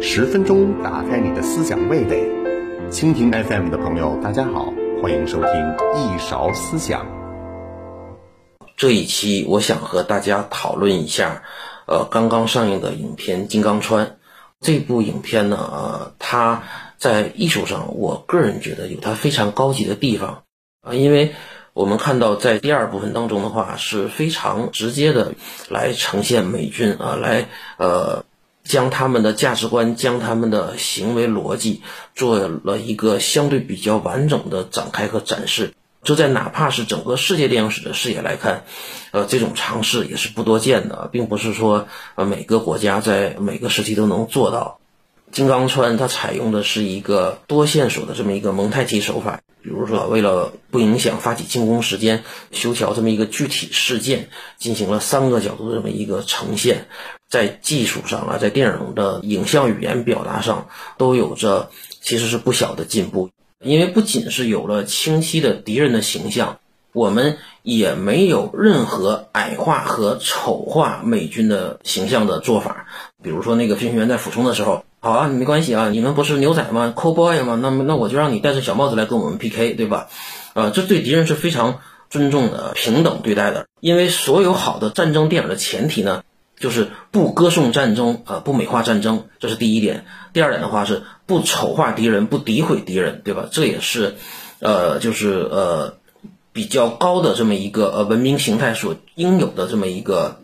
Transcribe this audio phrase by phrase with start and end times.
[0.00, 2.26] 十分钟打开你的思想味蕾，
[2.90, 4.72] 蜻蜓 FM 的朋友，大家好，
[5.02, 5.50] 欢迎收听
[5.94, 7.06] 一勺思想。
[8.76, 11.42] 这一期我想和大家讨论一下，
[11.86, 14.06] 呃，刚刚上映的影片《金刚川》。
[14.60, 16.62] 这部影片呢，呃，它
[16.96, 20.44] 在艺术上，我个人觉得有它非常高级的地方
[20.80, 21.34] 啊，因为
[21.76, 25.34] 我们看到在第二部分当中的话，是非常直接的
[25.68, 28.24] 来呈现美军啊，来呃。
[28.68, 31.82] 将他们的价值观、将他们的行为逻辑
[32.16, 38.64] 做了一个相对比较完整的展开和展示，这在哪怕是整个世界电影史的视野来看，
[39.12, 41.86] 呃，这种尝试也是不多见的，并不是说
[42.16, 44.80] 呃每个国家在每个时期都能做到。
[45.36, 56.86] 金刚川它采用的是一个多线索的这么一个蒙太奇手法，比如说为了不影响发起进攻时间，修桥这么一个具体事件，进行了三个角度的这么一个呈现。
[57.28, 61.68] 在技术上啊，在电影的影像语言表达上，都有着
[62.00, 63.28] 其实是不小的进步。
[63.62, 66.60] 因为不仅是有了清晰的敌人的形象，
[66.94, 72.86] 我们也没有任何矮化和丑化美军的形象的做法。
[73.22, 77.56] 比如说那个飞行员在俯冲的时候，好啊，没关系啊，你们不是牛仔吗？Cowboy 吗？
[77.62, 80.08] 那么那我就让你戴着小帽子来跟我们 PK，对吧？
[80.54, 81.78] 呃，这对敌人是非常
[82.10, 83.68] 尊重的、平等对待的。
[83.78, 86.24] 因为所有好的战争电影的前提呢。
[86.58, 90.06] 就是不歌颂战争，呃，不美化战争，这是第一点。
[90.32, 93.46] 第二点的话是不丑化敌人，不诋毁敌人，对吧？
[93.52, 94.14] 这也是，
[94.60, 95.98] 呃，就是呃
[96.54, 100.40] 比较高的这么一个呃文明形态所应有的这么一个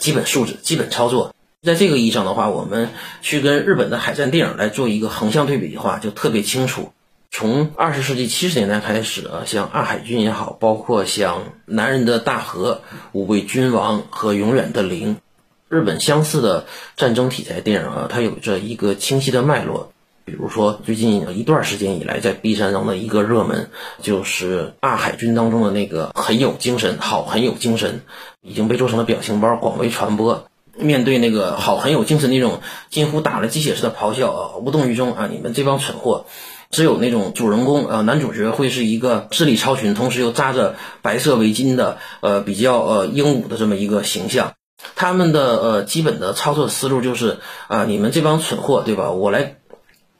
[0.00, 1.32] 基本素质、基本操作。
[1.66, 2.90] 在这个意义上的话，我们
[3.22, 6.92] 去跟日本的海战电影来做一个横向对比的话，就特别清楚。
[7.32, 15.16] 从二十世纪七十年代开始啊，像二海军也好，包括像《男人的大河》《五位君王》和《永远的零》。
[15.68, 19.92] 日本相似的战争题材电影啊，它有着一个清晰的脉络。
[20.24, 23.70] 比如说，最近一段时间以来，在 B 站上的一个热门，
[24.00, 28.02] 就是二海军当中的那个很有精神，好很有精神，
[28.40, 30.46] 已经被做成了表情包，广为传播。
[30.78, 32.60] 面对那个好很有精神那种
[32.90, 36.26] 近乎打了鸡血似的咆哮啊，无动于衷啊，你们这帮蠢货！
[36.68, 44.54] 只有那种主人公啊，男主角会是一个智力超群，同时又扎着白色围巾的，呃，比较呃英武的这么一个形象。
[44.96, 47.38] 他们的呃基本的操作思路就是
[47.68, 49.12] 啊，你们这帮蠢货，对吧？
[49.12, 49.56] 我来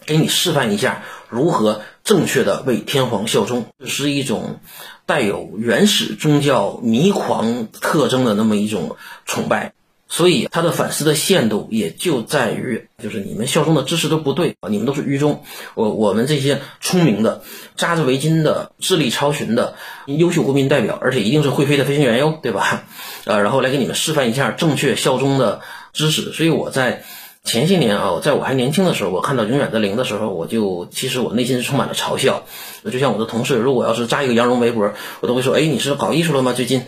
[0.07, 4.61] 给你示范一下如何正确的为天皇效忠，是一种
[5.05, 9.73] 带有原始宗教迷狂特征的那么一种崇拜。
[10.09, 15.43] 所以他的反思的限度也就在于，就是你们效忠的知识都不对啊，你们都是愚忠。
[15.75, 17.43] 我我们这些聪明的、
[17.77, 19.75] 扎着围巾的、智力超群的
[20.07, 22.85] 优秀国民代表，而且一定是会飞的飞行员哟，对吧？
[23.25, 25.61] 呃，然后来给你们示范一下正确效忠的
[25.93, 26.33] 知识。
[26.33, 27.03] 所以我在。
[27.47, 32.43] 前些年啊，在我还年轻的时候，我看到《永远的零》的时候，我就其实我内心是充满了嘲笑。
[32.91, 36.53] 就像我的同事，如果要是扎一个羊绒围脖，我都会说：“哎，你是搞艺术了吗？
[36.53, 36.83] 最近？”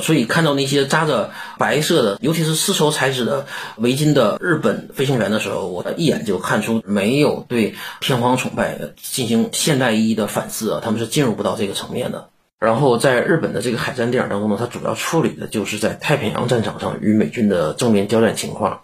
[0.00, 12.30] 所以看到那些扎着白色的，尤其是丝绸材质的围巾的日本飞行员的时候，我一眼就看出没有对天皇崇拜进行现代意义的反思啊，他们是进入不到这个层面的。
[12.58, 18.80] 然后在日本的这个海战电影当中呢，它主要处理的就是在太平洋战场上与美军的正面交战情况。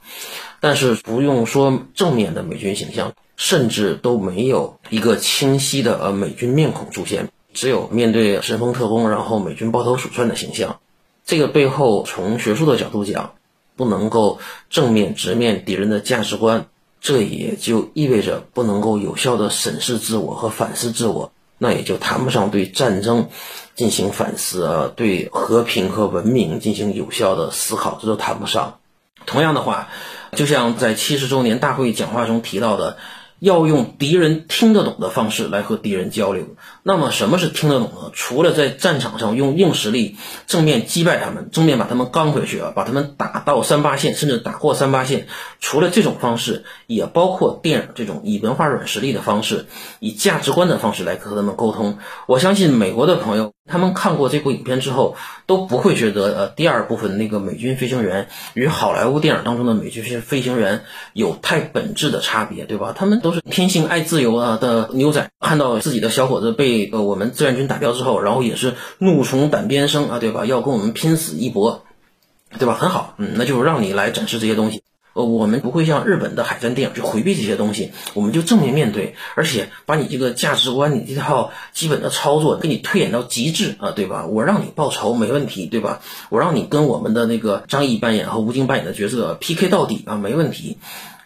[0.66, 10.80] 但是不用说正面的美军形象，甚至都没有一个清晰的呃美军面孔出现，只有面对神风特工，然后美军抱头鼠窜的形象。
[11.24, 13.34] 这个背后，从学术的角度讲，
[13.76, 16.66] 不能够正面直面敌人的价值观，
[17.00, 23.28] 这也就意味着不能够有效的审视自我和反思自我，那也就谈不上对战争
[23.76, 28.80] 进行反思啊，对和平和文明进行有效的思考，这都谈不上。
[29.26, 29.86] 同样的话。
[30.32, 32.96] 就像在七十周年大会讲话中提到的。
[33.38, 36.56] 要用敌人听得懂的方式来和敌人交流。
[36.82, 38.10] 那么什么是听得懂呢？
[38.14, 40.16] 除了在战场上用硬实力
[40.46, 45.26] 正面击败他们，正面把他们刚回去啊，把他们打到三八线，甚至打过三八线。
[45.60, 49.66] 除了这种方式，也包括电影这种以文化软实力的方式，
[50.00, 51.98] 以价值观的方式来和他们沟通。
[52.26, 55.16] 我相信美国的朋友，他们看过这部影片之后，
[55.46, 62.94] 都不会觉得呃第二部分那个美军飞行员与好莱坞电影当中的美军飞行员有太本质的差别，对吧？
[62.96, 63.16] 他们。
[63.26, 70.44] 都是天性爱自由啊的牛仔，看到自己的小伙子被呃我们志愿军打掉之后，然后也是怒从胆边生啊，对吧？
[70.44, 71.82] 要跟我们拼死一搏，
[72.58, 72.74] 对吧？
[72.74, 74.82] 很好，嗯，那就让你来展示这些东西。
[75.16, 84.26] 呃，我们不会像日本的海战电影去回避这些东西，我们就正面面对，而且把你这个价值观、你这套基本的操作给你推演到极致啊，对吧？
[84.26, 86.00] 我让你报仇没问题，对吧？
[86.28, 90.78] 我让你跟我们的那个张译扮演和吴京扮演的角色 PK 到底啊，没问题。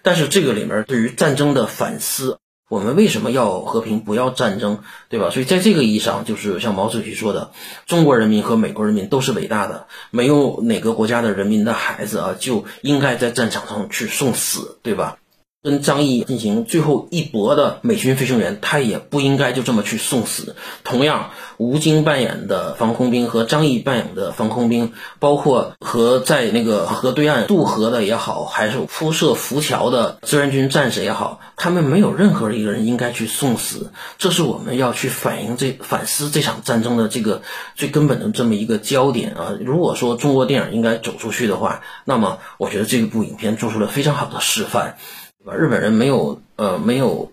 [0.03, 2.40] 但是这个里面对于战争的反思。
[2.71, 4.79] 我们为什么要和平，不要战争，
[5.09, 5.31] 对吧？
[5.31, 7.51] 所以在这个意义上，就是像毛主席说的，
[7.85, 15.19] 中国人民和美国人民都是伟大的，没有哪个国家的人民的孩子啊就应该在战场上去送死，对吧？
[15.63, 20.57] 跟张译进行最后一搏的美军飞行员，他也不应该就这么去送死。
[20.85, 33.93] 同样，吴京扮演的防空兵和张译扮演的防空兵，包括和在那个河对岸渡河的也好，还是铺设浮桥的志愿军战士也好，他们没有任何一个人应该去送死。
[34.17, 37.43] 这是我们要去反映这反思这场战争的这个
[37.75, 39.53] 最根本的这么一个焦点啊！
[39.61, 44.97] 如果说中国电影应该走出去的话，那么我觉得这部影片做出了非常好的示范。
[45.43, 47.33] 日本人没有呃没有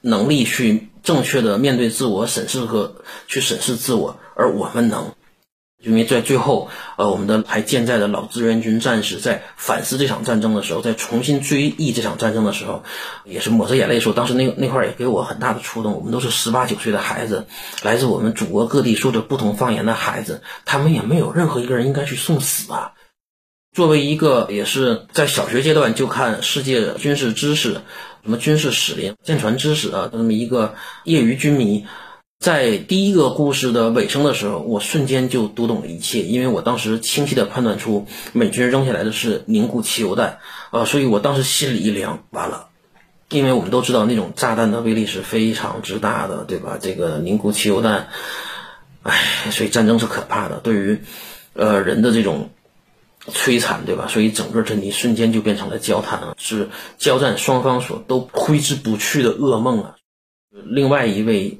[0.00, 2.96] 能力去正确的面对自我审视和
[3.28, 5.14] 去审视自我，而我们能，
[5.80, 12.82] 因为在最后呃我们的还健在的老志愿军战士在反思这场战争的时候，在重新追忆这场战争的时候，
[13.24, 15.94] 也是抹着眼泪说，当时那那块也给我很大的触动。
[15.94, 17.46] 我们都是十八九岁的孩子，
[17.82, 22.92] 来自我们祖国各地说着不同方言的孩子，他们也没有任何一个人应该去送死啊。
[23.76, 27.82] 作为一个也是在小学阶段就看世界军事知识、
[28.22, 31.84] 什么军事史、舰船知识啊，这么一个业余军迷，
[32.40, 40.38] 在第一个故事的尾声的时候，我瞬间就读懂了一切，因为我当时清晰的判断出美军扔下来的是凝固汽油弹，
[40.70, 42.68] 呃，所以我当时心里一凉，完了，
[43.28, 46.78] 因为我们都知道那种炸弹的威力是非常之大的，对吧？
[46.80, 48.08] 这个凝固汽油弹，
[49.02, 49.20] 唉，
[49.50, 51.02] 所以战争是可怕的，对于
[51.52, 52.48] 呃人的这种。
[53.32, 54.06] 摧残，对吧？
[54.08, 56.68] 所以整个阵地瞬间就变成了焦炭啊，是
[56.98, 59.96] 交战双方所都挥之不去的噩梦啊。
[60.64, 61.58] 另外一位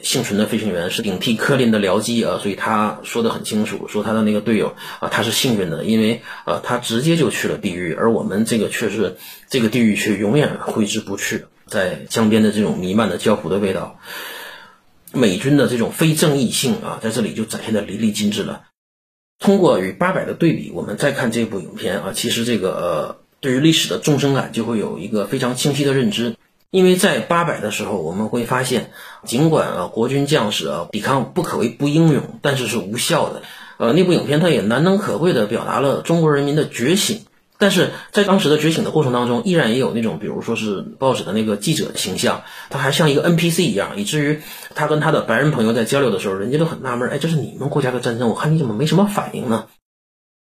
[0.00, 9.16] 幸存的飞行员是顶替科林的僚机啊，所以他说的很清楚，说他的那个队友啊，他是幸运的，因为呃，他直接就去了地狱，而我们这个却是
[9.48, 13.98] 这个地狱却永远挥之不去，在江边的这种弥漫的焦糊的味道，
[15.12, 18.64] 美军的这种非正义性啊，在这里就展现的淋漓尽致了。
[19.38, 26.36] 通过与八百的对比，我们再看这部影片啊，其实这个呃，对于历史的纵深感就会有一个非常清晰的认知。
[26.70, 28.90] 因为在八百的时候，我们会发现，
[29.24, 33.42] 尽管啊国军将士啊抵抗不可谓不英勇，但是是无效的。
[33.78, 37.20] 呃，那部影片它也难能可贵地表达了中国人民的觉醒。
[37.58, 44.40] 但是在当时的觉醒的过程当中，依然也有那种，比如说是报纸的那个记者形象，他还像一个 NPC 一样，以至于
[44.74, 49.66] 他跟他的白人朋友在交流的时候，人家都很纳闷，哎，这是你们国家的战争，我看你怎么没什么反应呢？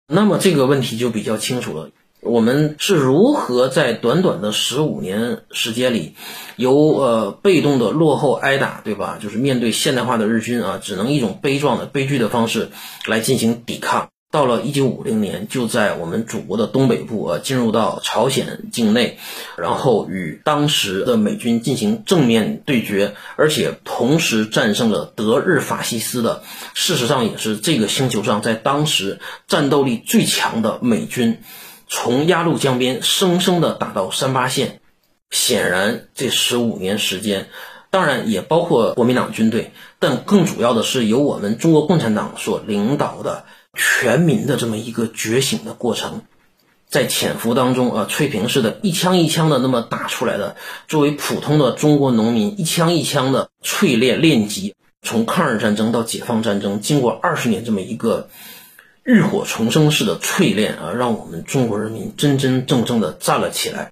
[0.08, 1.90] 那么这个问题就比较清楚了，
[2.22, 6.16] 我们是如何在短短的十五年时间里，
[6.56, 9.18] 由呃被动的落后挨打，对吧？
[9.22, 12.70] 就是面对现代化的日军啊，只能一种悲壮的悲剧的方式
[13.06, 14.10] 来进行抵抗。
[14.30, 19.18] 到了一九五零年，就在我们祖国的东北部啊，进入到朝鲜境内，
[19.58, 26.44] 然后与当时的美军进行正面对决，而且同时战胜了德日法西斯的，
[26.74, 31.40] 事实上也是这个星球上在当时战斗力最强的美军，
[31.88, 34.82] 从鸭绿江边生生的打到三八线。
[35.32, 37.48] 显然，这十五年时间，
[37.92, 43.46] 当然也包括国民党军队，但更主要的是由我们中国共产党所领导的。
[43.78, 46.24] 全民的这么一个觉醒的过程，
[46.90, 50.58] 在潜伏当中啊，翠屏式的一枪一枪的那么打出来的，
[50.88, 58.30] 作为普通的中国农民，一枪一枪的淬炼练级，从抗日战争到解放战争，经过二十年这么一个
[59.04, 63.92] 浴火重生式的淬炼啊，让我们中国人民真真正正的站了起来，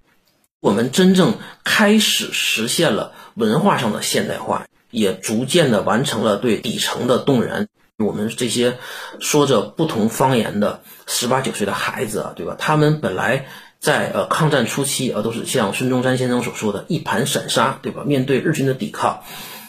[0.60, 7.68] 我们真正开始实现了文化上的现代化，也逐渐的完成了对底层的动员。
[7.98, 8.78] 我们这些
[9.22, 12.58] 说着不同方言的十八九岁的孩子啊，对吧？
[12.60, 13.46] 他们本来
[13.80, 18.04] 在呃抗战初期啊，都是像孙中山先生所说的“一盘散沙”，对吧？
[18.06, 19.22] 面对日军的抵抗，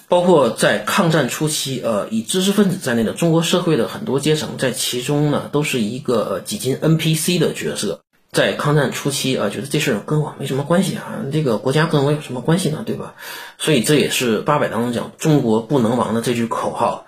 [0.08, 8.00] 包括在抗战初期，呃，以知识分子在内的中国社会的很多阶层，在其中呢，都是一个几近 NPC 的角色。
[8.32, 12.82] 在抗战初期啊，觉得这事儿跟我没什么关系啊，这个国家跟我有什么关系呢？
[12.84, 13.14] 对吧？
[13.56, 17.06] 所以这也是八百当中讲“中国不能亡”的这句口号。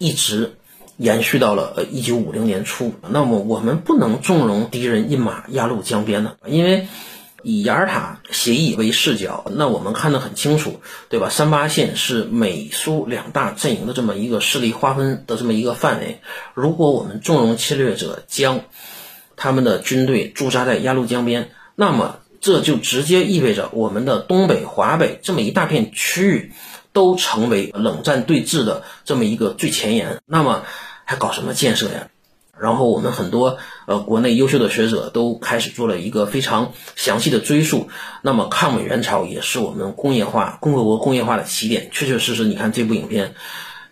[0.00, 0.56] 一直
[0.96, 6.36] 延续到了呃一九五零年初，那么我们不能纵容敌人印马压入江边呢？
[6.46, 6.88] 因为
[7.42, 10.80] 以雅尔塔协议为视角，那我们看得很清楚，
[11.10, 11.28] 对吧？
[11.28, 16.20] 三八线是美苏两大阵营的这么一个势力划分的这么一个范围。
[16.54, 18.62] 如果我们纵容侵略者将
[19.36, 26.52] 他们的军队驻扎在鸭绿江边，那么这就直接意味着我们的东北、华北这么一大片区域，
[26.92, 30.20] 都成为冷战对峙的这么一个最前沿。
[30.26, 30.64] 那么
[31.04, 32.08] 还搞什么建设呀？
[32.58, 33.56] 然后我们很多
[33.86, 37.88] 呃国内优秀的学者都开始做了一个非常详细的追溯。
[38.20, 41.88] 那么抗美援朝也是我们工业化共和国工业化的起点。
[41.90, 43.34] 确确实实，你看这部影片，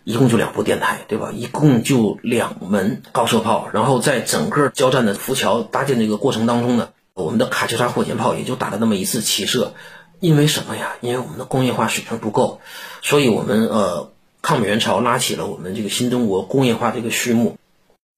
[0.03, 1.31] 一共就两部电台，对吧？
[1.33, 3.69] 一共就两门高射炮。
[3.73, 9.73] 然后在整个交战的浮桥搭建这个过程当中呢，我们的卡秋莎火箭炮也就打了那么一次齐射。
[10.19, 10.95] 因为什么呀？
[11.01, 12.59] 因为我们的工业化水平不够，
[13.01, 14.11] 所以我们呃
[14.41, 17.57] 抗美援朝拉起了我们这个新中国工业化这个序幕。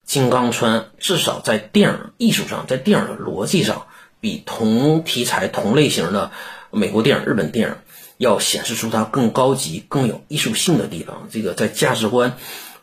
[0.05, 3.85] 金刚川至少在电影艺术上，在电影的逻辑上，
[4.19, 6.31] 比同题材同类型的
[6.71, 7.75] 美国电影、日本电影
[8.17, 11.27] 要显示出它更高级、更有艺术性的地方。
[11.31, 12.35] 这个在价值观、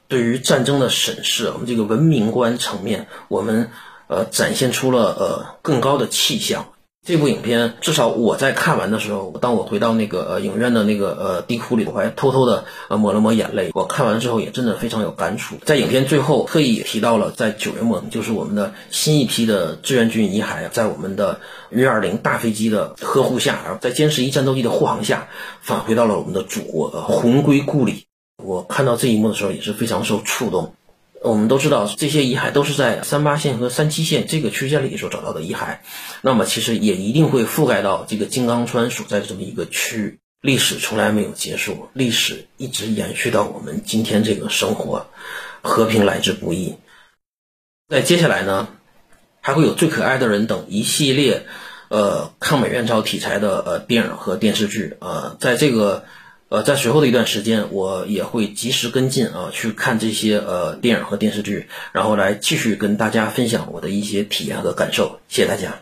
[0.06, 3.70] 对于战争的审视，我们这个文明观层面，我们
[4.06, 6.68] 呃展现出了呃更高的气象。
[7.08, 13.70] 这部影片至少我在看完的时候，当我回到那个呃影院的那个呃地库里，我还偷偷的呃抹了抹眼泪。
[13.72, 15.56] 我看完之后也真的非常有感触。
[15.64, 25.28] 在影片最后特意提到了，在九月末，就是我们的新一批的志愿军遗骸，在我们的运二零大飞机的呵护下，然后在歼十一战斗机的护航下，
[25.62, 28.04] 返回到了我们的祖国，魂归故里。
[28.44, 30.74] 我看到这一幕的时候也是非常受触动。
[31.20, 35.78] 我们都知道，这些遗骸都是在三八线和三七线这个区间里所找到的遗骸，
[36.22, 40.18] 那么其实也一定会覆盖到这个金刚川所在的这么一个区域。
[40.40, 45.08] 历史从来没有结束，历史一直延续到我们今天这个生活，
[45.62, 46.76] 和平来之不易。
[47.88, 48.68] 在接下来呢，
[49.40, 51.46] 还会有《最可爱的人》等一系列，
[51.88, 56.04] 呃，抗美援朝题材的呃电影和电视剧，呃，在这个。
[56.50, 65.20] 呃，在随后的一段时间，我也会及时跟进啊，去看这些呃电影和电视剧，然后来继续跟大家分享我的一些体验和感受。
[65.28, 65.80] 谢谢大家。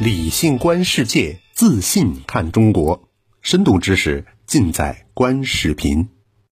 [0.00, 3.06] 理性观世界，自信看中国，
[3.42, 6.08] 深度知识尽在观视频。